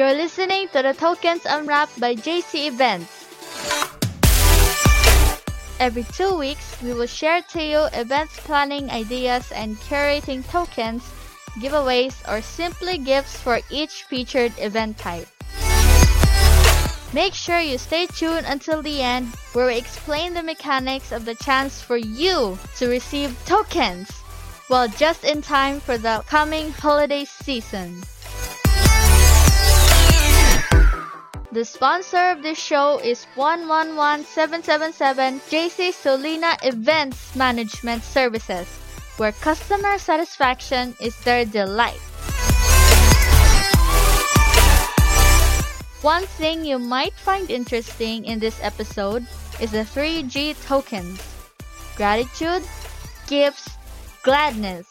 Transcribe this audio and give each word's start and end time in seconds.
You're 0.00 0.16
listening 0.16 0.66
to 0.68 0.80
the 0.80 0.94
Tokens 0.94 1.44
Unwrapped 1.44 2.00
by 2.00 2.14
JC 2.14 2.68
Events. 2.72 3.04
Every 5.78 6.04
two 6.04 6.38
weeks, 6.38 6.80
we 6.80 6.94
will 6.94 7.06
share 7.06 7.42
to 7.52 7.62
you 7.62 7.84
events 7.92 8.40
planning 8.40 8.88
ideas 8.88 9.52
and 9.52 9.76
curating 9.76 10.40
tokens, 10.48 11.04
giveaways, 11.60 12.16
or 12.32 12.40
simply 12.40 12.96
gifts 12.96 13.36
for 13.36 13.60
each 13.68 14.04
featured 14.04 14.56
event 14.56 14.96
type. 14.96 15.28
Make 17.12 17.34
sure 17.34 17.60
you 17.60 17.76
stay 17.76 18.06
tuned 18.06 18.46
until 18.48 18.80
the 18.80 19.02
end 19.02 19.28
where 19.52 19.66
we 19.66 19.76
explain 19.76 20.32
the 20.32 20.42
mechanics 20.42 21.12
of 21.12 21.26
the 21.26 21.34
chance 21.34 21.82
for 21.82 21.98
you 21.98 22.58
to 22.78 22.88
receive 22.88 23.36
tokens. 23.44 24.08
Well, 24.70 24.88
just 24.88 25.24
in 25.24 25.42
time 25.42 25.78
for 25.78 25.98
the 25.98 26.24
coming 26.26 26.72
holiday 26.72 27.26
season. 27.26 28.00
The 31.52 31.64
sponsor 31.64 32.30
of 32.30 32.44
this 32.46 32.62
show 32.62 33.00
is 33.02 33.26
111777 33.34 35.40
JC 35.50 35.90
Solina 35.90 36.54
Events 36.62 37.34
Management 37.34 38.04
Services, 38.04 38.68
where 39.16 39.32
customer 39.32 39.98
satisfaction 39.98 40.94
is 41.00 41.18
their 41.26 41.44
delight. 41.44 41.98
One 46.06 46.22
thing 46.38 46.64
you 46.64 46.78
might 46.78 47.18
find 47.18 47.50
interesting 47.50 48.26
in 48.26 48.38
this 48.38 48.62
episode 48.62 49.26
is 49.58 49.72
the 49.72 49.82
3G 49.82 50.54
tokens 50.64 51.18
gratitude, 51.96 52.62
gifts, 53.26 53.68
gladness. 54.22 54.86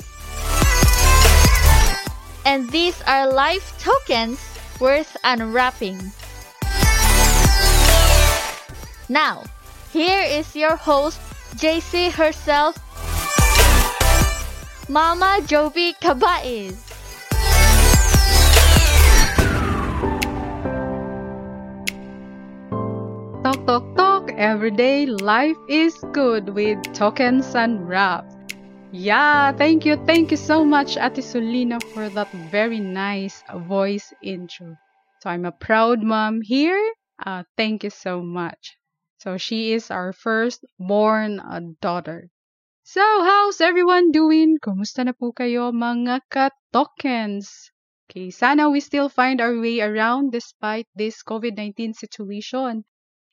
And 2.45 2.69
these 2.69 3.01
are 3.07 3.31
life 3.31 3.79
tokens 3.79 4.43
worth 4.81 5.15
unwrapping. 5.23 6.11
Now, 9.11 9.43
here 9.91 10.21
is 10.21 10.55
your 10.55 10.75
host, 10.75 11.19
JC 11.55 12.11
herself, 12.11 12.77
Mama 14.87 15.41
Joby 15.47 15.95
Cabaiz. 15.99 16.77
Talk, 23.43 23.65
talk, 23.65 23.95
talk. 23.97 24.31
Everyday 24.37 25.07
life 25.07 25.57
is 25.67 25.97
good 26.11 26.49
with 26.49 26.77
tokens 26.93 27.55
and 27.55 27.89
rap. 27.89 28.29
Yeah, 28.91 29.53
thank 29.53 29.85
you, 29.85 29.97
thank 30.05 30.29
you 30.29 30.37
so 30.37 30.63
much, 30.63 30.97
Ate 30.97 31.23
for 31.23 32.09
that 32.09 32.31
very 32.51 32.79
nice 32.79 33.43
voice 33.65 34.13
intro. 34.21 34.77
So 35.23 35.31
I'm 35.31 35.45
a 35.45 35.51
proud 35.51 36.03
mom 36.03 36.41
here. 36.43 36.93
Uh, 37.25 37.41
thank 37.57 37.83
you 37.83 37.89
so 37.89 38.21
much. 38.21 38.78
So 39.19 39.35
she 39.35 39.73
is 39.75 39.91
our 39.91 40.13
first 40.15 40.63
born 40.79 41.39
uh, 41.39 41.59
daughter. 41.83 42.31
So, 42.87 43.03
how's 43.03 43.61
everyone 43.61 44.09
doing? 44.09 44.57
Kumusta 44.63 45.05
na 45.05 45.13
po 45.13 45.35
kayo 45.35 45.69
mga 45.75 46.25
ka-tokens? 46.31 47.69
Okay, 48.09 48.31
sana 48.31 48.71
we 48.71 48.79
still 48.79 49.11
find 49.11 49.37
our 49.37 49.53
way 49.59 49.83
around 49.83 50.31
despite 50.31 50.89
this 50.95 51.21
COVID-19 51.21 51.93
situation. 51.93 52.87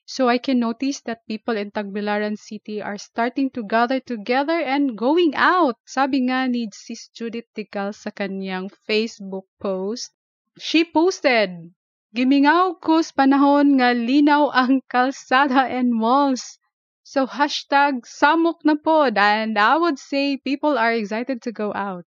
So 0.05 0.29
I 0.29 0.37
can 0.37 0.59
notice 0.59 1.01
that 1.09 1.25
people 1.27 1.57
in 1.57 1.71
Tagbilaran 1.71 2.37
City 2.37 2.79
are 2.79 2.99
starting 2.99 3.49
to 3.57 3.63
gather 3.63 3.99
together 3.99 4.55
and 4.55 4.95
going 4.95 5.35
out. 5.35 5.75
Sabi 5.83 6.29
nga 6.29 6.47
ni 6.47 6.69
Sis 6.71 7.09
Judith 7.11 7.49
Tical 7.51 7.91
sa 7.91 8.11
kanyang 8.15 8.71
Facebook 8.87 9.51
post. 9.59 10.15
She 10.61 10.87
posted, 10.87 11.73
Gimingaw 12.15 12.79
ko 12.79 13.03
sa 13.03 13.27
panahon 13.27 13.75
nga 13.75 13.91
linaw 13.91 14.47
ang 14.55 14.79
kalsada 14.87 15.67
and 15.67 15.91
malls. 15.91 16.55
So 17.03 17.27
hashtag 17.27 18.07
samok 18.07 18.63
na 18.63 18.79
pod 18.79 19.19
and 19.19 19.59
I 19.59 19.75
would 19.75 19.99
say 19.99 20.39
people 20.39 20.79
are 20.79 20.95
excited 20.95 21.43
to 21.43 21.51
go 21.51 21.75
out. 21.75 22.07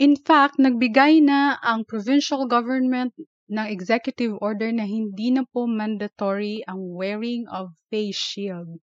In 0.00 0.16
fact, 0.16 0.56
nagbigay 0.56 1.20
na 1.20 1.60
ang 1.60 1.84
provincial 1.84 2.48
government 2.48 3.12
ng 3.52 3.66
executive 3.68 4.36
order 4.40 4.72
na 4.72 4.88
hindi 4.88 5.36
na 5.36 5.44
po 5.44 5.68
mandatory 5.68 6.64
ang 6.64 6.92
wearing 6.96 7.44
of 7.48 7.76
face 7.92 8.16
shield. 8.16 8.80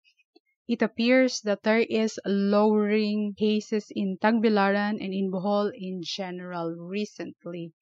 It 0.69 0.81
appears 0.81 1.41
that 1.49 1.65
there 1.65 1.85
is 1.85 2.21
lowering 2.25 3.37
cases 3.37 3.89
in 3.89 4.17
Tagbilaran 4.21 5.01
and 5.01 5.13
in 5.17 5.33
Bohol 5.33 5.73
in 5.73 6.01
general 6.05 6.77
recently. 6.77 7.73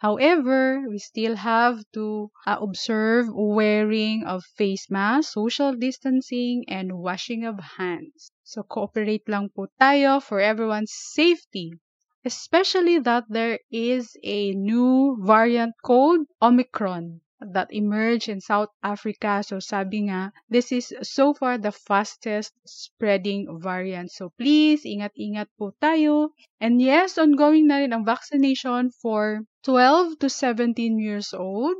However, 0.00 0.88
we 0.88 0.96
still 0.96 1.36
have 1.36 1.84
to 1.92 2.30
uh, 2.46 2.56
observe 2.58 3.28
wearing 3.28 4.24
of 4.24 4.42
face 4.56 4.88
mask, 4.88 5.34
social 5.34 5.76
distancing, 5.76 6.64
and 6.68 6.96
washing 7.04 7.44
of 7.44 7.60
hands. 7.76 8.32
So 8.42 8.62
cooperate 8.64 9.28
lang 9.28 9.52
po 9.52 9.68
tayo 9.76 10.24
for 10.24 10.40
everyone's 10.40 10.96
safety. 10.96 11.76
Especially 12.24 12.96
that 13.00 13.28
there 13.28 13.60
is 13.68 14.16
a 14.24 14.52
new 14.56 15.20
variant 15.20 15.76
called 15.84 16.24
Omicron 16.40 17.20
that 17.52 17.68
emerged 17.68 18.28
in 18.28 18.40
South 18.40 18.72
Africa. 18.82 19.44
So 19.44 19.60
sabi 19.60 20.08
nga, 20.08 20.32
this 20.48 20.72
is 20.72 20.96
so 21.04 21.36
far 21.36 21.60
the 21.60 21.72
fastest 21.72 22.56
spreading 22.64 23.60
variant. 23.60 24.12
So 24.12 24.32
please, 24.36 24.88
ingat-ingat 24.88 25.52
po 25.60 25.76
tayo. 25.76 26.32
And 26.56 26.80
yes, 26.80 27.20
ongoing 27.20 27.68
na 27.68 27.84
rin 27.84 27.92
ang 27.92 28.08
vaccination 28.08 28.92
for 28.96 29.44
12 29.64 30.18
to 30.20 30.28
17 30.28 30.98
years 30.98 31.34
old. 31.34 31.76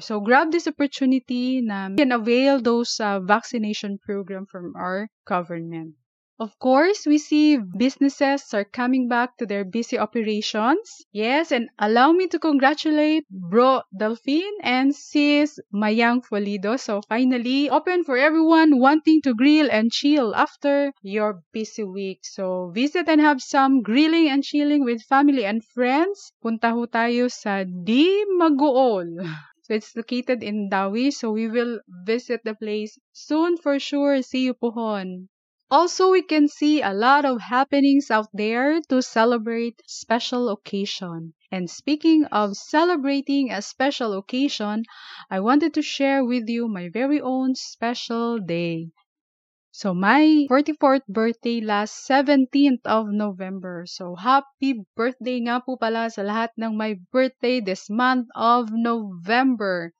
So 0.00 0.20
grab 0.20 0.52
this 0.52 0.66
opportunity 0.68 1.62
na 1.62 1.88
can 1.96 2.12
avail 2.12 2.60
those 2.60 3.00
uh, 3.00 3.20
vaccination 3.20 3.98
program 3.98 4.44
from 4.44 4.76
our 4.76 5.08
government. 5.24 5.96
Of 6.38 6.58
course, 6.58 7.06
we 7.06 7.16
see 7.16 7.56
businesses 7.56 8.52
are 8.52 8.64
coming 8.64 9.08
back 9.08 9.38
to 9.38 9.46
their 9.46 9.64
busy 9.64 9.98
operations. 9.98 11.06
Yes, 11.10 11.50
and 11.50 11.70
allow 11.78 12.12
me 12.12 12.26
to 12.28 12.38
congratulate 12.38 13.24
Bro 13.30 13.82
Delphine 13.98 14.60
and 14.62 14.94
Sis 14.94 15.58
Mayang 15.72 16.22
Folido. 16.24 16.78
So 16.78 17.00
finally, 17.08 17.70
open 17.70 18.04
for 18.04 18.18
everyone 18.18 18.78
wanting 18.78 19.22
to 19.22 19.32
grill 19.34 19.70
and 19.70 19.90
chill 19.90 20.34
after 20.34 20.92
your 21.00 21.40
busy 21.52 21.84
week. 21.84 22.20
So 22.22 22.70
visit 22.74 23.08
and 23.08 23.20
have 23.20 23.40
some 23.40 23.80
grilling 23.80 24.28
and 24.28 24.44
chilling 24.44 24.84
with 24.84 25.00
family 25.02 25.44
and 25.46 25.64
friends. 25.64 26.32
Punta 26.42 26.70
ho 26.72 26.84
tayo 26.84 27.32
sa 27.32 27.64
Di 27.64 28.24
Maguol. 28.36 29.24
So 29.64 29.74
it's 29.74 29.96
located 29.96 30.42
in 30.42 30.68
Dawi. 30.68 31.12
So 31.12 31.32
we 31.32 31.48
will 31.48 31.80
visit 32.04 32.42
the 32.44 32.54
place 32.54 32.98
soon 33.12 33.56
for 33.56 33.78
sure. 33.80 34.20
See 34.20 34.44
you 34.44 34.54
pohon. 34.54 35.28
Also, 35.68 36.12
we 36.12 36.22
can 36.22 36.46
see 36.46 36.80
a 36.80 36.94
lot 36.94 37.24
of 37.24 37.40
happenings 37.40 38.08
out 38.08 38.28
there 38.32 38.80
to 38.88 39.02
celebrate 39.02 39.82
special 39.86 40.48
occasion. 40.48 41.34
And 41.50 41.68
speaking 41.68 42.24
of 42.26 42.56
celebrating 42.56 43.50
a 43.50 43.60
special 43.62 44.16
occasion, 44.16 44.84
I 45.28 45.40
wanted 45.40 45.74
to 45.74 45.82
share 45.82 46.24
with 46.24 46.48
you 46.48 46.68
my 46.68 46.88
very 46.88 47.20
own 47.20 47.56
special 47.56 48.38
day. 48.38 48.90
So 49.72 49.92
my 49.92 50.46
44th 50.48 51.04
birthday 51.08 51.60
last 51.60 52.08
17th 52.08 52.86
of 52.86 53.08
November. 53.10 53.84
So 53.86 54.14
happy 54.14 54.86
birthday 54.94 55.42
nga 55.44 55.60
po 55.60 55.76
pala 55.76 56.08
sa 56.08 56.22
lahat 56.22 56.54
ng 56.56 56.78
my 56.78 56.96
birthday 57.10 57.58
this 57.58 57.90
month 57.90 58.30
of 58.38 58.70
November. 58.70 59.92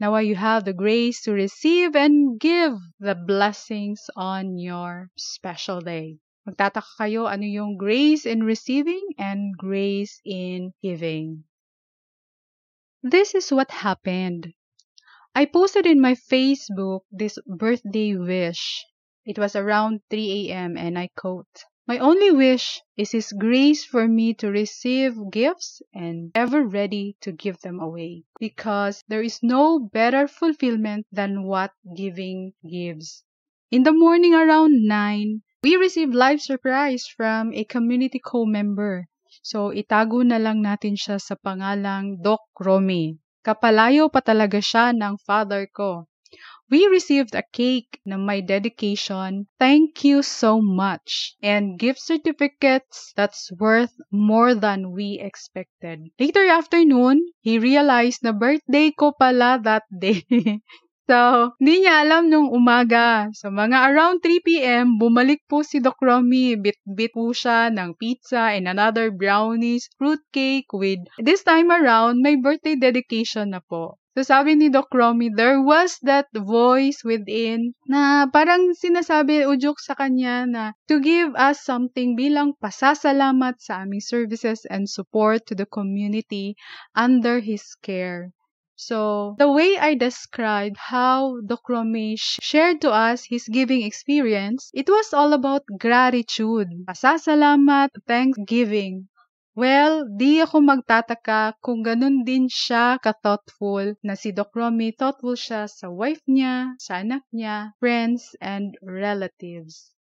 Now 0.00 0.16
you 0.18 0.36
have 0.36 0.64
the 0.64 0.72
grace 0.72 1.22
to 1.22 1.32
receive 1.32 1.96
and 1.96 2.38
give 2.38 2.78
the 3.00 3.16
blessings 3.16 4.08
on 4.14 4.56
your 4.56 5.10
special 5.16 5.80
day. 5.80 6.18
Magtataka 6.46 7.02
kayo 7.02 7.26
ano 7.26 7.42
yung 7.42 7.76
grace 7.76 8.24
in 8.24 8.46
receiving 8.46 9.02
and 9.18 9.58
grace 9.58 10.22
in 10.24 10.72
giving. 10.80 11.44
This 13.02 13.34
is 13.34 13.50
what 13.50 13.70
happened. 13.70 14.54
I 15.34 15.44
posted 15.46 15.84
in 15.84 16.00
my 16.00 16.14
Facebook 16.14 17.02
this 17.10 17.38
birthday 17.46 18.14
wish. 18.14 18.86
It 19.26 19.38
was 19.38 19.54
around 19.54 20.00
3 20.10 20.50
a.m. 20.50 20.78
and 20.78 20.98
I 20.98 21.10
quote, 21.14 21.66
My 21.88 21.96
only 22.04 22.28
wish 22.30 22.84
is 23.00 23.16
His 23.16 23.32
grace 23.32 23.80
for 23.80 24.04
me 24.04 24.36
to 24.44 24.52
receive 24.52 25.16
gifts 25.32 25.80
and 25.96 26.28
ever 26.36 26.60
ready 26.60 27.16
to 27.24 27.32
give 27.32 27.64
them 27.64 27.80
away. 27.80 28.28
Because 28.36 29.00
there 29.08 29.24
is 29.24 29.40
no 29.40 29.80
better 29.80 30.28
fulfillment 30.28 31.08
than 31.08 31.48
what 31.48 31.72
giving 31.96 32.52
gives. 32.60 33.24
In 33.72 33.88
the 33.88 33.96
morning 33.96 34.36
around 34.36 34.84
9, 34.84 35.40
we 35.64 35.80
received 35.80 36.12
live 36.12 36.44
surprise 36.44 37.08
from 37.08 37.56
a 37.56 37.64
community 37.64 38.20
co-member. 38.20 39.08
So 39.40 39.72
itago 39.72 40.20
na 40.20 40.36
lang 40.36 40.60
natin 40.60 40.92
siya 40.92 41.16
sa 41.16 41.40
pangalang 41.40 42.20
Doc 42.20 42.52
Romy. 42.60 43.16
Kapalayo 43.40 44.12
pa 44.12 44.20
talaga 44.20 44.60
siya 44.60 44.92
ng 44.92 45.16
father 45.24 45.64
ko. 45.72 46.04
We 46.70 46.86
received 46.86 47.34
a 47.34 47.42
cake 47.42 48.00
na 48.04 48.16
my 48.16 48.40
dedication. 48.40 49.48
Thank 49.58 50.04
you 50.04 50.22
so 50.22 50.60
much. 50.60 51.36
And 51.42 51.78
gift 51.78 52.00
certificates 52.00 53.12
that's 53.16 53.50
worth 53.56 53.96
more 54.12 54.54
than 54.54 54.92
we 54.92 55.18
expected. 55.20 56.12
Later 56.20 56.44
afternoon, 56.48 57.24
he 57.40 57.58
realized 57.58 58.20
na 58.22 58.32
birthday 58.32 58.92
ko 58.92 59.12
pala 59.12 59.60
that 59.64 59.84
day. 59.88 60.24
So, 61.08 61.56
hindi 61.56 61.88
niya 61.88 62.04
alam 62.04 62.28
nung 62.28 62.52
umaga. 62.52 63.32
So, 63.32 63.48
mga 63.48 63.80
around 63.88 64.20
3 64.20 64.60
p.m., 64.60 65.00
bumalik 65.00 65.40
po 65.48 65.64
si 65.64 65.80
Doc 65.80 65.96
Romy. 66.04 66.52
Bit-bit 66.52 67.16
po 67.16 67.32
siya 67.32 67.72
ng 67.72 67.96
pizza 67.96 68.52
and 68.52 68.68
another 68.68 69.08
brownies, 69.08 69.88
fruitcake 69.96 70.68
with, 70.76 71.00
this 71.16 71.40
time 71.40 71.72
around, 71.72 72.20
may 72.20 72.36
birthday 72.36 72.76
dedication 72.76 73.56
na 73.56 73.64
po. 73.64 73.96
So 74.18 74.26
sabi 74.26 74.58
ni 74.58 74.66
Doc 74.66 74.90
Romy, 74.90 75.30
there 75.30 75.62
was 75.62 76.02
that 76.02 76.26
voice 76.34 77.06
within 77.06 77.78
na 77.86 78.26
parang 78.26 78.74
sinasabi 78.74 79.46
ujuk 79.46 79.78
sa 79.78 79.94
kanya 79.94 80.42
na 80.42 80.64
to 80.90 80.98
give 80.98 81.30
us 81.38 81.62
something 81.62 82.18
bilang 82.18 82.58
pasasalamat 82.58 83.62
sa 83.62 83.86
aming 83.86 84.02
services 84.02 84.66
and 84.66 84.90
support 84.90 85.46
to 85.46 85.54
the 85.54 85.70
community 85.70 86.58
under 86.98 87.38
his 87.38 87.78
care. 87.78 88.34
So, 88.74 89.38
the 89.38 89.54
way 89.54 89.78
I 89.78 89.94
described 89.94 90.90
how 90.90 91.38
Doc 91.46 91.70
Romy 91.70 92.18
shared 92.18 92.82
to 92.82 92.90
us 92.90 93.30
his 93.30 93.46
giving 93.46 93.86
experience, 93.86 94.74
it 94.74 94.90
was 94.90 95.14
all 95.14 95.30
about 95.30 95.62
gratitude, 95.78 96.66
pasasalamat, 96.90 97.94
thanksgiving. 98.02 99.06
Well, 99.58 100.06
di 100.06 100.38
ako 100.38 100.62
magtataka 100.70 101.58
kung 101.58 101.82
ganun 101.82 102.22
din 102.22 102.46
siya 102.46 102.94
ka-thoughtful 103.02 103.98
na 104.06 104.14
si 104.14 104.30
Doc 104.30 104.54
Romy 104.54 104.94
thoughtful 104.94 105.34
siya 105.34 105.66
sa 105.66 105.90
wife 105.90 106.22
niya, 106.30 106.78
sa 106.78 107.02
anak 107.02 107.26
niya, 107.34 107.74
friends, 107.82 108.38
and 108.38 108.78
relatives. 108.78 109.98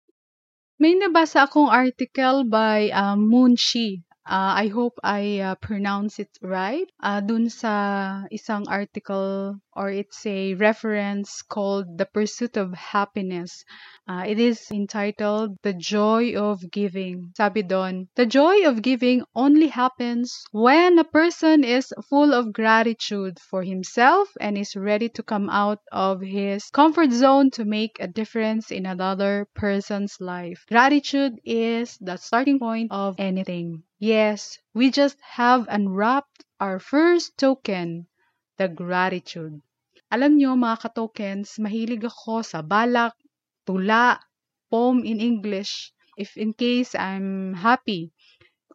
May 0.81 0.97
nabasa 0.97 1.45
akong 1.45 1.69
article 1.69 2.50
by 2.50 2.89
uh, 2.89 3.13
Moon 3.13 3.53
Shi 3.53 4.01
Uh, 4.23 4.55
I 4.55 4.67
hope 4.71 4.95
I 5.03 5.44
uh, 5.44 5.55
pronounce 5.59 6.15
it 6.15 6.31
right. 6.39 6.88
Uh, 7.03 7.19
dun 7.19 7.51
sa 7.51 8.23
isang 8.31 8.63
article 8.71 9.59
or 9.75 9.89
it's 9.89 10.25
a 10.25 10.53
reference 10.53 11.41
called 11.41 11.97
The 11.97 12.05
Pursuit 12.05 12.57
of 12.57 12.73
Happiness. 12.73 13.63
Uh, 14.07 14.23
it 14.27 14.39
is 14.39 14.69
entitled 14.71 15.57
The 15.61 15.73
Joy 15.73 16.35
of 16.35 16.59
Giving. 16.71 17.31
Sabi 17.37 17.63
doon, 17.63 18.09
the 18.15 18.25
joy 18.25 18.67
of 18.67 18.81
giving 18.81 19.23
only 19.35 19.67
happens 19.67 20.43
when 20.51 20.99
a 20.99 21.03
person 21.03 21.63
is 21.63 21.93
full 22.09 22.33
of 22.33 22.51
gratitude 22.53 23.39
for 23.39 23.63
himself 23.63 24.27
and 24.39 24.57
is 24.57 24.75
ready 24.75 25.09
to 25.09 25.23
come 25.23 25.49
out 25.49 25.79
of 25.91 26.21
his 26.21 26.69
comfort 26.69 27.11
zone 27.11 27.49
to 27.51 27.65
make 27.65 27.97
a 27.99 28.07
difference 28.07 28.71
in 28.71 28.85
another 28.85 29.47
person's 29.55 30.17
life. 30.19 30.65
Gratitude 30.67 31.39
is 31.45 31.97
the 31.99 32.17
starting 32.17 32.59
point 32.59 32.91
of 32.91 33.15
anything. 33.17 33.83
Yes, 33.99 34.57
we 34.73 34.91
just 34.91 35.17
have 35.21 35.65
unwrapped 35.69 36.43
our 36.59 36.79
first 36.79 37.37
token, 37.37 38.07
the 38.57 38.69
gratitude. 38.69 39.61
Alam 40.13 40.38
nyo 40.38 40.53
mga 40.53 40.77
ka-tokens, 40.85 41.57
mahilig 41.57 42.05
ako 42.05 42.45
sa 42.45 42.61
balak, 42.61 43.17
tula, 43.65 44.21
poem 44.69 45.01
in 45.01 45.17
English, 45.17 45.89
if 46.17 46.38
in 46.38 46.53
case 46.53 46.94
I'm 46.94 47.57
happy, 47.57 48.13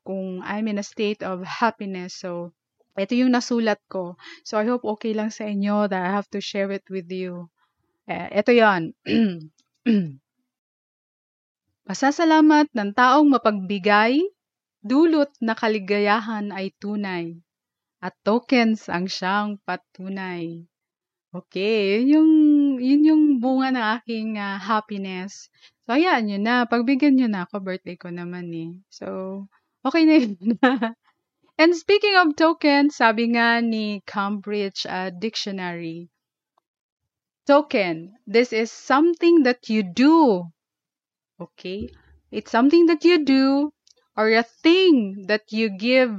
kung 0.03 0.43
I'm 0.43 0.67
in 0.67 0.83
a 0.83 0.87
state 0.87 1.23
of 1.23 1.47
happiness. 1.47 2.19
So, 2.19 2.57
ito 2.99 3.15
yung 3.15 3.39
nasulat 3.39 3.79
ko. 3.87 4.19
So, 4.43 4.59
I 4.59 4.67
hope 4.67 4.83
okay 4.99 5.15
lang 5.15 5.31
sa 5.31 5.47
inyo 5.47 5.87
that 5.87 6.03
I 6.03 6.11
have 6.11 6.27
to 6.35 6.43
share 6.43 6.75
it 6.75 6.87
with 6.91 7.07
you. 7.13 7.47
Eh, 8.11 8.43
ito 8.43 8.51
yon. 8.51 8.97
Pasasalamat 11.89 12.73
ng 12.75 12.91
taong 12.93 13.29
mapagbigay, 13.31 14.19
Dulot 14.79 15.35
na 15.43 15.59
kaligayahan 15.59 16.55
ay 16.55 16.71
tunay, 16.79 17.35
at 17.99 18.15
tokens 18.23 18.87
ang 18.87 19.11
siyang 19.11 19.59
patunay. 19.67 20.67
Okay, 21.29 22.01
yun 22.01 22.07
yung, 22.09 22.33
yun 22.81 23.03
yung 23.05 23.25
bunga 23.43 23.69
ng 23.75 23.87
aking 24.01 24.29
uh, 24.41 24.57
happiness. 24.57 25.53
So, 25.85 25.99
ayan, 25.99 26.31
yun 26.31 26.45
na. 26.47 26.65
Pagbigyan 26.65 27.21
nyo 27.21 27.29
na 27.29 27.45
ako, 27.45 27.61
birthday 27.61 28.01
ko 28.01 28.09
naman 28.09 28.49
eh. 28.55 28.73
So, 28.89 29.45
okay 29.85 30.09
na 30.09 30.15
yun 30.25 30.37
And 31.59 31.75
speaking 31.75 32.15
of 32.15 32.39
tokens, 32.39 32.97
sabi 32.97 33.35
nga 33.35 33.59
ni 33.59 33.99
Cambridge 34.07 34.87
uh, 34.87 35.11
Dictionary, 35.11 36.07
token, 37.49 38.15
this 38.27 38.53
is 38.53 38.71
something 38.71 39.43
that 39.43 39.69
you 39.69 39.83
do. 39.83 40.47
Okay? 41.41 41.89
It's 42.31 42.53
something 42.53 42.87
that 42.87 43.05
you 43.05 43.25
do 43.25 43.73
or 44.17 44.31
a 44.31 44.45
thing 44.45 45.27
that 45.27 45.51
you 45.51 45.71
give 45.71 46.15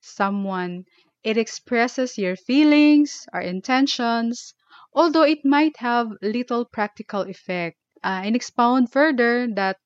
someone. 0.00 0.86
It 1.22 1.36
expresses 1.36 2.18
your 2.18 2.36
feelings 2.36 3.26
or 3.32 3.40
intentions, 3.40 4.54
although 4.92 5.22
it 5.22 5.44
might 5.44 5.76
have 5.78 6.08
little 6.22 6.64
practical 6.64 7.22
effect. 7.22 7.76
Uh, 8.04 8.22
and 8.24 8.36
expound 8.36 8.92
further 8.92 9.48
that 9.54 9.78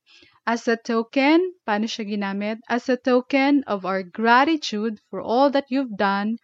as 0.47 0.67
a 0.67 0.77
token, 0.77 1.55
paano 1.67 1.87
siya 1.87 2.05
ginamit? 2.05 2.59
As 2.69 2.89
a 2.89 2.97
token 2.97 3.63
of 3.65 3.87
our 3.87 4.03
gratitude 4.03 4.99
for 5.09 5.21
all 5.21 5.51
that 5.51 5.71
you've 5.71 5.97
done, 5.97 6.37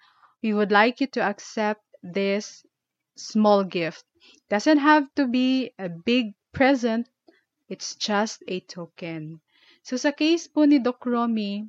we 0.43 0.55
would 0.55 0.70
like 0.70 1.00
you 1.00 1.08
to 1.08 1.20
accept 1.20 1.82
this 2.02 2.64
small 3.17 3.64
gift. 3.64 4.05
Doesn't 4.49 4.79
have 4.79 5.12
to 5.17 5.26
be 5.26 5.73
a 5.79 5.88
big 5.88 6.35
present, 6.52 7.08
it's 7.69 7.96
just 7.96 8.43
a 8.46 8.61
token. 8.61 9.40
So 9.82 9.96
sa 9.96 10.12
case 10.12 10.46
po 10.46 10.64
ni 10.64 10.79
Doc 10.79 11.05
Romy, 11.05 11.67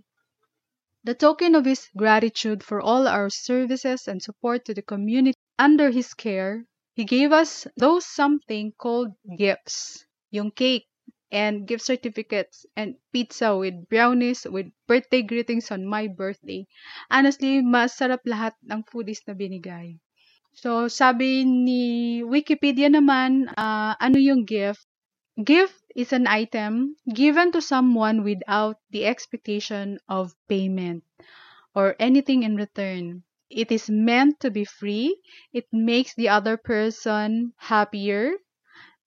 the 1.03 1.15
token 1.15 1.55
of 1.55 1.65
his 1.65 1.87
gratitude 1.95 2.63
for 2.63 2.81
all 2.81 3.07
our 3.07 3.29
services 3.29 4.07
and 4.07 4.21
support 4.21 4.65
to 4.65 4.73
the 4.73 4.81
community 4.81 5.37
under 5.57 5.91
his 5.91 6.13
care, 6.13 6.65
he 6.93 7.05
gave 7.05 7.31
us 7.31 7.67
those 7.77 8.05
something 8.05 8.73
called 8.77 9.15
gifts. 9.37 10.05
Yung 10.31 10.51
cake 10.51 10.87
and 11.31 11.67
gift 11.67 11.85
certificates 11.85 12.65
and 12.75 12.95
pizza 13.13 13.55
with 13.55 13.87
brownies 13.87 14.45
with 14.49 14.67
birthday 14.87 15.21
greetings 15.21 15.71
on 15.71 15.85
my 15.85 16.07
birthday. 16.07 16.65
Honestly, 17.09 17.61
masarap 17.61 18.19
lahat 18.27 18.53
ng 18.67 18.83
foodies 18.83 19.23
na 19.27 19.33
binigay. 19.37 19.95
So, 20.59 20.91
sabi 20.91 21.47
ni 21.47 22.19
Wikipedia 22.25 22.91
naman, 22.91 23.47
uh, 23.55 23.95
ano 23.95 24.17
yung 24.19 24.43
gift? 24.43 24.83
Gift 25.39 25.78
is 25.95 26.13
an 26.13 26.27
item 26.27 26.95
given 27.13 27.51
to 27.53 27.61
someone 27.61 28.23
without 28.23 28.79
the 28.91 29.05
expectation 29.05 29.99
of 30.09 30.35
payment 30.47 31.03
or 31.75 31.95
anything 31.99 32.43
in 32.43 32.55
return. 32.55 33.23
It 33.49 33.71
is 33.71 33.89
meant 33.89 34.39
to 34.41 34.51
be 34.51 34.65
free. 34.65 35.21
It 35.53 35.67
makes 35.73 36.15
the 36.15 36.29
other 36.29 36.57
person 36.57 37.53
happier. 37.57 38.33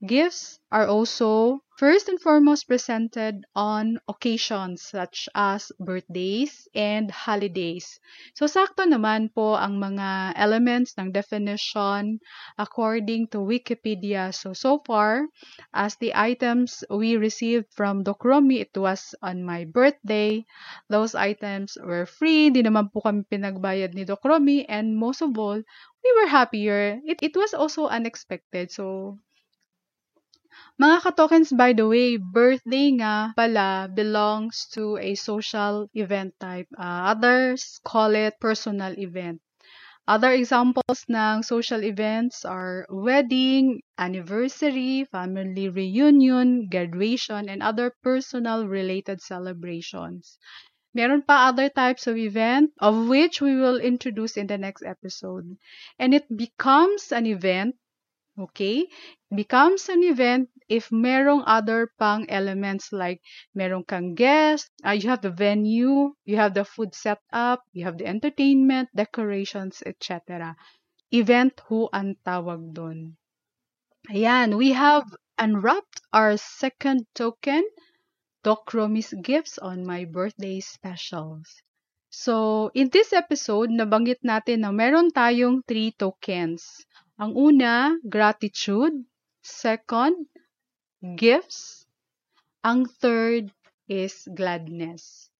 Gifts 0.06 0.60
are 0.70 0.86
also 0.86 1.64
first 1.82 2.06
and 2.06 2.22
foremost 2.22 2.70
presented 2.70 3.42
on 3.58 3.98
occasions 4.06 4.86
such 4.86 5.26
as 5.34 5.74
birthdays 5.82 6.70
and 6.78 7.10
holidays. 7.10 7.98
So, 8.38 8.46
sakto 8.46 8.86
naman 8.86 9.34
po 9.34 9.58
ang 9.58 9.82
mga 9.82 10.38
elements 10.38 10.94
ng 10.94 11.10
definition 11.10 12.22
according 12.54 13.34
to 13.34 13.42
Wikipedia. 13.42 14.30
So, 14.30 14.54
so 14.54 14.78
far, 14.86 15.26
as 15.74 15.98
the 15.98 16.14
items 16.14 16.86
we 16.86 17.18
received 17.18 17.66
from 17.74 18.06
Dokromi, 18.06 18.62
it 18.62 18.78
was 18.78 19.18
on 19.18 19.42
my 19.42 19.66
birthday. 19.66 20.46
Those 20.86 21.18
items 21.18 21.74
were 21.82 22.06
free. 22.06 22.54
Di 22.54 22.62
naman 22.62 22.94
po 22.94 23.02
kami 23.02 23.26
pinagbayad 23.26 23.98
ni 23.98 24.06
Dokromi. 24.06 24.70
And 24.70 24.94
most 24.94 25.18
of 25.18 25.34
all, 25.34 25.58
we 25.58 26.10
were 26.14 26.30
happier. 26.30 27.02
It, 27.02 27.18
it 27.26 27.34
was 27.34 27.58
also 27.58 27.90
unexpected. 27.90 28.70
So, 28.70 29.18
mga 30.80 31.00
katokens, 31.02 31.50
by 31.56 31.72
the 31.72 31.88
way, 31.88 32.16
birthday 32.16 32.92
nga 33.00 33.32
pala 33.36 33.88
belongs 33.88 34.66
to 34.72 34.96
a 34.98 35.14
social 35.14 35.88
event 35.94 36.34
type. 36.40 36.68
Uh, 36.76 37.12
others 37.16 37.80
call 37.84 38.14
it 38.14 38.38
personal 38.40 38.92
event. 38.98 39.40
Other 40.08 40.32
examples 40.32 41.04
ng 41.08 41.42
social 41.42 41.84
events 41.84 42.44
are 42.44 42.86
wedding, 42.90 43.82
anniversary, 43.98 45.04
family 45.10 45.68
reunion, 45.68 46.68
graduation, 46.68 47.48
and 47.48 47.62
other 47.62 47.92
personal 48.02 48.68
related 48.68 49.22
celebrations. 49.22 50.38
Meron 50.94 51.22
pa 51.22 51.48
other 51.50 51.68
types 51.70 52.06
of 52.06 52.16
event 52.16 52.72
of 52.80 53.08
which 53.08 53.40
we 53.40 53.56
will 53.56 53.78
introduce 53.80 54.36
in 54.36 54.48
the 54.48 54.58
next 54.58 54.82
episode. 54.84 55.58
And 55.98 56.14
it 56.14 56.26
becomes 56.34 57.12
an 57.12 57.26
event 57.26 57.76
Okay? 58.38 58.88
Becomes 59.32 59.88
an 59.88 60.04
event 60.04 60.52
if 60.68 60.92
merong 60.92 61.44
other 61.48 61.88
pang 61.96 62.28
elements 62.28 62.92
like 62.92 63.24
merong 63.56 63.88
kang 63.88 64.12
guest, 64.12 64.68
uh, 64.84 64.92
you 64.92 65.08
have 65.08 65.24
the 65.24 65.32
venue, 65.32 66.12
you 66.28 66.36
have 66.36 66.52
the 66.52 66.68
food 66.68 66.92
set 66.92 67.16
up, 67.32 67.64
you 67.72 67.88
have 67.88 67.96
the 67.96 68.04
entertainment, 68.04 68.92
decorations, 68.92 69.80
etc. 69.88 70.52
Event 71.16 71.56
who 71.68 71.88
ang 71.96 72.20
tawag 72.20 72.76
doon. 72.76 73.16
Ayan, 74.12 74.60
we 74.60 74.76
have 74.76 75.08
unwrapped 75.40 76.04
our 76.12 76.36
second 76.36 77.08
token, 77.16 77.64
Doc 78.44 78.68
Gifts 79.22 79.56
on 79.56 79.86
my 79.86 80.04
birthday 80.04 80.60
specials. 80.60 81.62
So, 82.12 82.68
in 82.74 82.92
this 82.92 83.16
episode, 83.16 83.72
nabanggit 83.72 84.20
natin 84.20 84.68
na 84.68 84.76
meron 84.76 85.08
tayong 85.08 85.64
three 85.64 85.96
tokens. 85.96 86.84
Ang 87.16 87.32
una, 87.32 87.96
gratitude. 88.04 89.08
Second, 89.42 90.30
gifts. 91.18 91.82
Ang 92.62 92.86
third 92.86 93.50
is 93.90 94.22
gladness. 94.30 95.34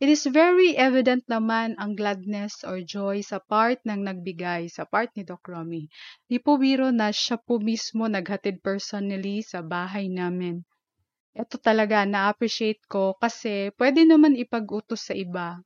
It 0.00 0.08
is 0.08 0.24
very 0.24 0.72
evident 0.78 1.28
naman 1.28 1.76
ang 1.76 1.92
gladness 1.92 2.64
or 2.64 2.80
joy 2.80 3.20
sa 3.20 3.36
part 3.36 3.84
ng 3.84 4.08
nagbigay, 4.08 4.72
sa 4.72 4.88
part 4.88 5.12
ni 5.12 5.28
Doc 5.28 5.44
Romy. 5.44 5.92
Di 6.24 6.40
po 6.40 6.56
biro 6.56 6.88
na 6.88 7.12
siya 7.12 7.36
po 7.36 7.60
mismo 7.60 8.08
naghatid 8.08 8.64
personally 8.64 9.44
sa 9.44 9.60
bahay 9.60 10.08
namin. 10.08 10.64
Ito 11.36 11.60
talaga, 11.60 12.08
na-appreciate 12.08 12.80
ko 12.88 13.12
kasi 13.20 13.76
pwede 13.76 14.08
naman 14.08 14.40
ipag-utos 14.40 15.04
sa 15.04 15.12
iba. 15.12 15.60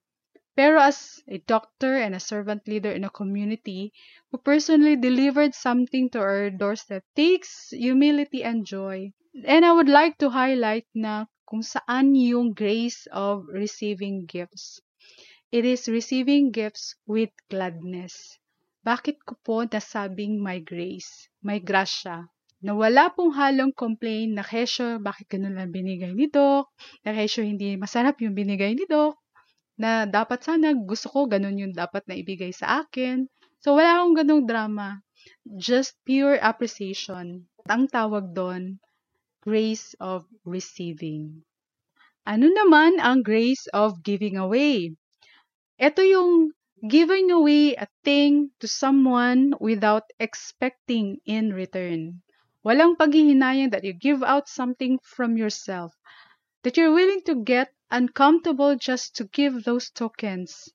Pero 0.53 0.77
as 0.77 1.25
a 1.29 1.39
doctor 1.49 1.97
and 1.97 2.15
a 2.15 2.21
servant 2.21 2.69
leader 2.69 2.93
in 2.93 3.05
a 3.05 3.11
community 3.11 3.93
who 4.31 4.37
personally 4.37 4.97
delivered 4.97 5.55
something 5.55 6.11
to 6.13 6.21
our 6.21 6.51
doorstep 6.51 7.05
takes 7.17 7.73
humility 7.73 8.45
and 8.45 8.67
joy. 8.67 9.13
And 9.49 9.65
I 9.65 9.73
would 9.73 9.89
like 9.89 10.21
to 10.21 10.29
highlight 10.29 10.85
na 10.93 11.25
kung 11.49 11.65
saan 11.65 12.13
yung 12.13 12.53
grace 12.53 13.09
of 13.09 13.49
receiving 13.49 14.29
gifts. 14.29 14.81
It 15.53 15.65
is 15.65 15.89
receiving 15.89 16.53
gifts 16.53 16.97
with 17.05 17.33
gladness. 17.49 18.37
Bakit 18.85 19.25
ko 19.25 19.37
po 19.41 19.57
nasabing 19.65 20.41
my 20.41 20.61
grace, 20.61 21.29
my 21.41 21.61
grasya? 21.61 22.29
Na 22.61 22.73
wala 22.77 23.09
pong 23.15 23.37
halong 23.37 23.73
complain 23.73 24.37
na 24.37 24.45
kesyo, 24.45 25.01
bakit 25.01 25.29
ganun 25.33 25.55
lang 25.57 25.73
binigay 25.73 26.13
ni 26.13 26.29
Doc? 26.29 26.73
Na 27.05 27.17
kesyo 27.17 27.47
hindi 27.47 27.77
masarap 27.81 28.19
yung 28.21 28.35
binigay 28.37 28.77
ni 28.77 28.85
Doc? 28.85 29.22
Na 29.83 30.07
dapat 30.07 30.47
sana 30.47 30.71
gusto 30.79 31.11
ko 31.11 31.27
ganun 31.27 31.59
yung 31.59 31.75
dapat 31.75 32.07
na 32.07 32.15
ibigay 32.15 32.55
sa 32.55 32.87
akin. 32.87 33.27
So 33.59 33.75
wala 33.75 33.99
akong 33.99 34.15
ganung 34.23 34.45
drama. 34.47 35.03
Just 35.59 35.99
pure 36.07 36.39
appreciation. 36.39 37.51
Ang 37.67 37.91
tawag 37.91 38.31
doon, 38.31 38.79
grace 39.43 39.99
of 39.99 40.23
receiving. 40.47 41.43
Ano 42.23 42.47
naman 42.47 43.03
ang 43.03 43.27
grace 43.27 43.67
of 43.75 43.99
giving 44.07 44.39
away? 44.39 44.95
Ito 45.83 46.07
yung 46.07 46.55
giving 46.87 47.35
away 47.35 47.75
a 47.75 47.91
thing 48.07 48.55
to 48.63 48.71
someone 48.71 49.55
without 49.59 50.07
expecting 50.23 51.19
in 51.27 51.51
return. 51.51 52.23
Walang 52.63 52.95
paghihinayang 52.95 53.75
that 53.75 53.83
you 53.83 53.91
give 53.91 54.23
out 54.23 54.47
something 54.47 55.03
from 55.03 55.35
yourself, 55.35 55.91
that 56.63 56.77
you're 56.77 56.95
willing 56.95 57.23
to 57.23 57.35
get 57.35 57.75
uncomfortable 57.91 58.77
just 58.77 59.17
to 59.17 59.25
give 59.25 59.65
those 59.65 59.91
tokens. 59.91 60.71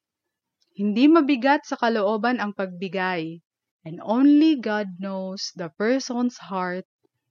Hindi 0.75 1.07
mabigat 1.07 1.65
sa 1.65 1.75
kalooban 1.75 2.37
ang 2.37 2.53
pagbigay, 2.53 3.41
and 3.83 3.97
only 4.03 4.55
God 4.59 4.99
knows 4.99 5.51
the 5.55 5.69
person's 5.73 6.37
heart 6.37 6.85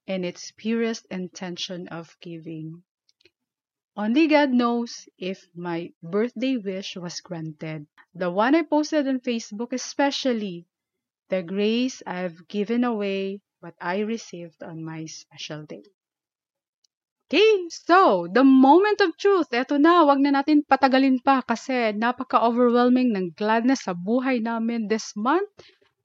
and 0.08 0.25
its 0.25 0.50
purest 0.56 1.06
intention 1.10 1.86
of 1.88 2.16
giving. 2.20 2.82
Only 3.96 4.26
God 4.26 4.50
knows 4.50 5.08
if 5.16 5.48
my 5.54 5.92
birthday 6.02 6.56
wish 6.58 6.96
was 6.96 7.20
granted. 7.20 7.86
The 8.14 8.30
one 8.30 8.54
I 8.54 8.62
posted 8.62 9.08
on 9.08 9.20
Facebook, 9.20 9.72
especially 9.72 10.66
the 11.28 11.42
grace 11.42 12.02
I've 12.06 12.46
given 12.48 12.84
away 12.84 13.40
what 13.60 13.75
I 13.80 14.00
received 14.00 14.62
on 14.62 14.84
my 14.84 15.06
special 15.06 15.64
day. 15.64 15.84
Okay, 17.26 17.66
so 17.71 18.28
the 18.30 18.45
moment 18.47 19.00
of 19.02 19.18
truth, 19.18 19.50
eto 19.50 19.83
na, 19.83 20.06
wag 20.06 20.23
na 20.23 20.30
natin 20.30 20.62
patagalin 20.62 21.18
pa 21.18 21.42
kasi 21.42 21.90
napaka-overwhelming 21.90 23.11
ng 23.14 23.35
gladness 23.35 23.83
sa 23.83 23.99
buhay 23.99 24.38
namin 24.38 24.87
this 24.87 25.11
month 25.18 25.50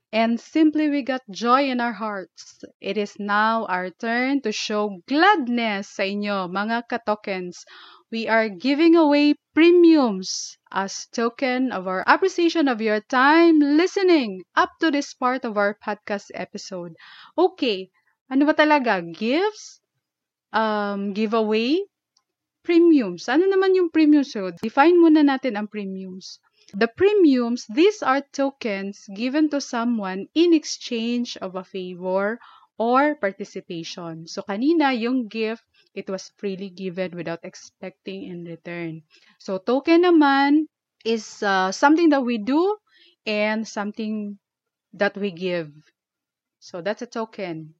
and 0.09 0.41
simply 0.41 0.89
we 0.89 1.05
got 1.05 1.21
joy 1.29 1.69
in 1.69 1.77
our 1.77 1.93
hearts. 1.93 2.65
It 2.81 2.97
is 2.97 3.21
now 3.21 3.69
our 3.69 3.93
turn 3.93 4.41
to 4.41 4.51
show 4.51 4.97
gladness 5.05 5.93
sa 5.93 6.09
inyo, 6.09 6.49
mga 6.49 6.89
katokens. 6.89 7.69
We 8.09 8.25
are 8.25 8.49
giving 8.49 8.97
away 8.97 9.37
premiums 9.53 10.57
as 10.73 11.05
token 11.13 11.69
of 11.69 11.85
our 11.85 12.01
appreciation 12.09 12.65
of 12.65 12.81
your 12.81 12.97
time 12.97 13.61
listening 13.61 14.41
up 14.57 14.73
to 14.81 14.89
this 14.89 15.13
part 15.13 15.45
of 15.45 15.53
our 15.53 15.77
podcast 15.77 16.33
episode. 16.33 16.97
Okay, 17.37 17.93
ano 18.25 18.49
ba 18.49 18.57
talaga? 18.57 19.05
Gifts? 19.05 19.81
Um, 20.51 21.13
giveaway? 21.13 21.79
Premiums. 22.61 23.25
Ano 23.31 23.49
naman 23.49 23.73
yung 23.73 23.89
premiums? 23.89 24.35
So, 24.35 24.51
define 24.61 24.99
muna 24.99 25.25
natin 25.25 25.57
ang 25.57 25.67
premiums. 25.71 26.37
The 26.73 26.87
premiums, 26.87 27.65
these 27.67 27.99
are 28.03 28.21
tokens 28.31 29.03
given 29.11 29.49
to 29.49 29.59
someone 29.59 30.27
in 30.33 30.53
exchange 30.53 31.35
of 31.37 31.55
a 31.55 31.63
favor 31.65 32.39
or 32.77 33.15
participation. 33.15 34.25
So 34.25 34.41
kanina, 34.41 34.89
yung 34.97 35.27
gift, 35.27 35.63
it 35.93 36.09
was 36.09 36.31
freely 36.37 36.69
given 36.69 37.13
without 37.13 37.43
expecting 37.43 38.23
in 38.23 38.45
return. 38.45 39.03
So 39.37 39.57
token 39.59 40.07
naman 40.07 40.65
is 41.03 41.43
uh, 41.43 41.71
something 41.71 42.09
that 42.09 42.23
we 42.23 42.37
do 42.39 42.77
and 43.25 43.67
something 43.67 44.39
that 44.93 45.17
we 45.17 45.31
give. 45.31 45.69
So 46.59 46.81
that's 46.81 47.01
a 47.01 47.09
token. 47.09 47.75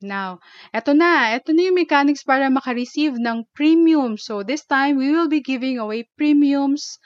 Now, 0.00 0.38
eto 0.70 0.94
na. 0.94 1.34
Eto 1.34 1.50
na 1.50 1.66
yung 1.66 1.78
mechanics 1.78 2.22
para 2.22 2.46
makareceive 2.46 3.18
ng 3.18 3.50
premium. 3.50 4.14
So 4.14 4.46
this 4.46 4.62
time, 4.62 4.96
we 4.98 5.10
will 5.10 5.26
be 5.26 5.42
giving 5.42 5.78
away 5.78 6.06
premiums 6.14 7.02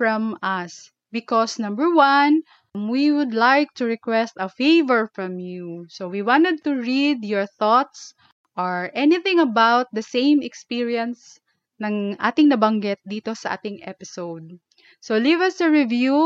from 0.00 0.40
us. 0.40 0.90
Because 1.12 1.60
number 1.60 1.92
one, 1.92 2.40
we 2.72 3.12
would 3.12 3.36
like 3.36 3.68
to 3.76 3.84
request 3.84 4.32
a 4.40 4.48
favor 4.48 5.12
from 5.12 5.36
you. 5.38 5.84
So 5.92 6.08
we 6.08 6.24
wanted 6.24 6.64
to 6.64 6.72
read 6.72 7.20
your 7.20 7.44
thoughts 7.44 8.14
or 8.56 8.88
anything 8.96 9.38
about 9.38 9.92
the 9.92 10.02
same 10.02 10.40
experience 10.40 11.36
ng 11.84 12.16
ating 12.16 12.48
nabanggit 12.48 13.04
dito 13.04 13.36
sa 13.36 13.60
ating 13.60 13.84
episode. 13.84 14.56
So 15.04 15.20
leave 15.20 15.44
us 15.44 15.60
a 15.60 15.68
review 15.68 16.16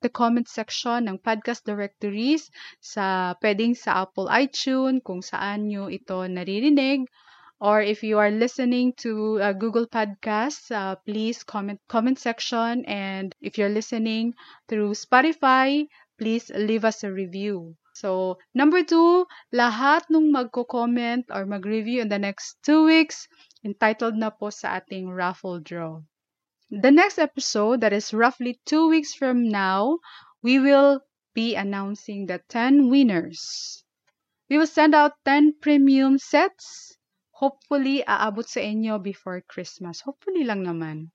the 0.00 0.08
comment 0.08 0.48
section 0.48 1.08
ng 1.08 1.18
podcast 1.18 1.66
directories 1.66 2.50
sa 2.78 3.34
pwedeng 3.42 3.74
sa 3.74 4.06
Apple 4.06 4.30
iTunes 4.30 5.02
kung 5.02 5.22
saan 5.22 5.66
nyo 5.66 5.90
ito 5.90 6.24
naririnig 6.26 7.06
or 7.60 7.82
if 7.82 8.02
you 8.02 8.18
are 8.18 8.30
listening 8.30 8.92
to 8.94 9.40
uh, 9.42 9.52
Google 9.52 9.86
Podcasts, 9.86 10.70
uh, 10.70 10.94
please 11.02 11.42
comment 11.42 11.80
comment 11.88 12.18
section 12.18 12.84
and 12.86 13.34
if 13.42 13.58
you're 13.58 13.72
listening 13.72 14.34
through 14.68 14.94
Spotify, 14.94 15.86
please 16.18 16.50
leave 16.54 16.84
us 16.84 17.02
a 17.02 17.10
review. 17.10 17.74
So, 17.98 18.38
number 18.54 18.86
two, 18.86 19.26
lahat 19.50 20.06
nung 20.06 20.30
magko-comment 20.30 21.34
or 21.34 21.46
mag-review 21.50 21.98
in 22.02 22.08
the 22.08 22.18
next 22.22 22.62
two 22.62 22.86
weeks, 22.86 23.26
entitled 23.66 24.14
na 24.14 24.30
po 24.30 24.54
sa 24.54 24.78
ating 24.78 25.10
raffle 25.10 25.58
draw. 25.58 25.98
The 26.70 26.90
next 26.90 27.18
episode, 27.18 27.80
that 27.80 27.94
is 27.94 28.12
roughly 28.12 28.60
two 28.66 28.88
weeks 28.88 29.14
from 29.14 29.48
now, 29.48 30.00
we 30.42 30.58
will 30.58 31.00
be 31.32 31.56
announcing 31.56 32.26
the 32.26 32.42
10 32.48 32.90
winners. 32.90 33.84
We 34.50 34.58
will 34.58 34.66
send 34.66 34.94
out 34.94 35.12
10 35.24 35.60
premium 35.60 36.18
sets 36.18 36.98
hopefully 37.38 38.02
aabot 38.02 38.44
sa 38.44 38.60
inyo 38.60 38.98
before 38.98 39.40
Christmas. 39.46 40.02
Hopefully 40.02 40.42
lang 40.42 40.66
naman. 40.66 41.14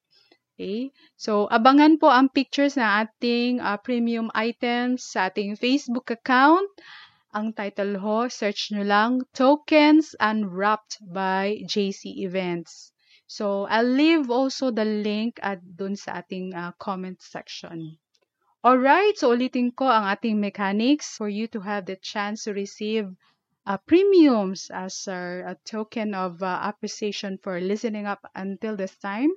Okay? 0.56 0.96
So, 1.20 1.52
abangan 1.52 2.00
po 2.00 2.08
ang 2.08 2.32
pictures 2.32 2.80
ng 2.80 2.88
ating 2.88 3.60
uh, 3.60 3.76
premium 3.78 4.32
items 4.32 5.04
sa 5.04 5.28
ating 5.28 5.60
Facebook 5.60 6.08
account. 6.10 6.72
Ang 7.36 7.52
title 7.52 8.00
ho, 8.00 8.30
search 8.32 8.72
nyo 8.72 8.88
lang, 8.88 9.26
Tokens 9.36 10.16
Unwrapped 10.22 11.02
by 11.04 11.62
JC 11.68 12.24
Events. 12.24 12.93
So, 13.28 13.66
I'll 13.66 13.88
leave 13.88 14.30
also 14.30 14.72
the 14.72 14.86
link 14.86 15.40
at 15.42 15.64
dun 15.78 15.96
sa 15.96 16.22
ating 16.22 16.54
uh, 16.54 16.72
comment 16.78 17.22
section. 17.22 17.98
Alright, 18.64 19.20
so 19.20 19.36
ulitin 19.36 19.76
ko 19.76 19.92
ang 19.92 20.08
ating 20.08 20.40
mechanics 20.40 21.20
for 21.20 21.28
you 21.28 21.52
to 21.52 21.60
have 21.60 21.84
the 21.84 22.00
chance 22.00 22.48
to 22.48 22.56
receive 22.56 23.12
uh, 23.68 23.76
premiums 23.84 24.72
as 24.72 25.08
a, 25.08 25.52
a 25.52 25.56
token 25.68 26.16
of 26.16 26.40
uh, 26.40 26.64
appreciation 26.64 27.36
for 27.44 27.60
listening 27.60 28.08
up 28.08 28.24
until 28.36 28.76
this 28.80 28.96
time. 29.04 29.32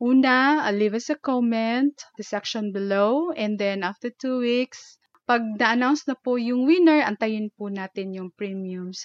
Una, 0.00 0.64
uh, 0.64 0.72
leave 0.72 0.94
us 0.94 1.10
a 1.10 1.16
comment, 1.16 1.92
the 2.16 2.24
section 2.24 2.72
below, 2.72 3.32
and 3.32 3.58
then 3.58 3.82
after 3.82 4.08
two 4.08 4.38
weeks, 4.38 4.96
pag 5.28 5.42
na-announce 5.60 6.08
na 6.08 6.16
po 6.16 6.40
yung 6.40 6.64
winner, 6.64 7.04
antayin 7.04 7.52
po 7.52 7.68
natin 7.68 8.16
yung 8.16 8.32
premiums. 8.32 9.04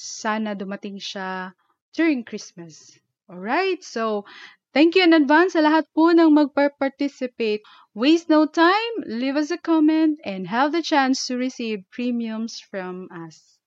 Sana 0.00 0.56
dumating 0.56 0.96
siya 0.96 1.52
during 1.92 2.24
Christmas. 2.24 2.96
Alright, 3.28 3.84
so 3.84 4.24
thank 4.72 4.96
you 4.96 5.04
in 5.04 5.12
advance 5.12 5.52
sa 5.52 5.60
lahat 5.60 5.84
po 5.92 6.08
ng 6.08 6.32
magpa-participate. 6.32 7.60
Waste 7.92 8.32
no 8.32 8.48
time, 8.48 9.04
leave 9.04 9.36
us 9.36 9.52
a 9.52 9.60
comment, 9.60 10.16
and 10.24 10.48
have 10.48 10.72
the 10.72 10.80
chance 10.80 11.28
to 11.28 11.36
receive 11.36 11.84
premiums 11.92 12.56
from 12.56 13.04
us. 13.12 13.60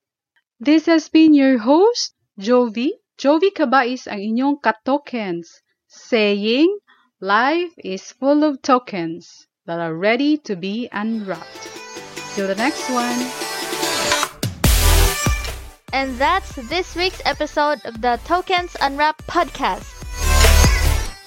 This 0.58 0.90
has 0.90 1.14
been 1.14 1.38
your 1.38 1.62
host, 1.62 2.18
Jovi. 2.42 2.98
Jovi 3.22 3.54
Kabais 3.54 4.10
ang 4.10 4.18
inyong 4.18 4.66
katokens, 4.66 5.62
saying, 5.86 6.74
Life 7.22 7.78
is 7.78 8.18
full 8.18 8.42
of 8.42 8.66
tokens 8.66 9.46
that 9.70 9.78
are 9.78 9.94
ready 9.94 10.42
to 10.50 10.58
be 10.58 10.90
unwrapped. 10.90 11.70
Till 12.34 12.50
the 12.50 12.58
next 12.58 12.90
one. 12.90 13.61
And 15.94 16.18
that's 16.18 16.56
this 16.70 16.96
week's 16.96 17.22
episode 17.26 17.86
of 17.86 18.02
the 18.02 18.20
Tokens 18.24 18.76
Unwrapped 18.80 19.28
podcast. 19.28 19.84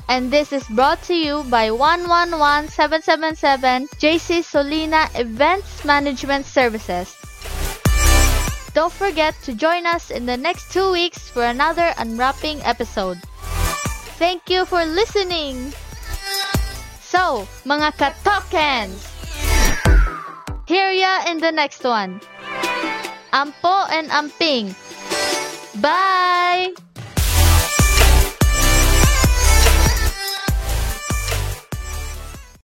And 0.08 0.30
this 0.30 0.52
is 0.52 0.66
brought 0.68 1.02
to 1.04 1.14
you 1.14 1.44
by 1.48 1.70
111777 1.70 3.88
JC 4.00 4.40
Solina 4.40 5.08
Events 5.18 5.84
Management 5.84 6.46
Services. 6.46 7.14
Don't 8.72 8.92
forget 8.92 9.34
to 9.44 9.54
join 9.54 9.86
us 9.86 10.10
in 10.10 10.26
the 10.26 10.36
next 10.36 10.72
two 10.72 10.90
weeks 10.92 11.28
for 11.28 11.44
another 11.44 11.94
unwrapping 11.98 12.60
episode. 12.62 13.18
Thank 14.18 14.50
you 14.50 14.64
for 14.64 14.84
listening! 14.84 15.72
So, 17.00 17.46
mga 17.62 17.94
katokens! 17.94 19.06
Hear 20.66 20.90
ya 20.90 21.22
in 21.30 21.38
the 21.38 21.52
next 21.52 21.84
one. 21.84 22.20
Ampo 23.34 23.90
and 23.90 24.06
Amping. 24.14 24.70
Bye! 25.82 26.70